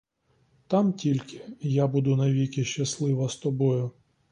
[0.67, 3.91] Там тільки я буду навіки щаслива з тобою!